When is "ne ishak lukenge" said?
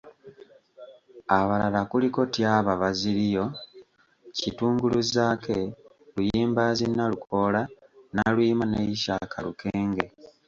8.67-10.05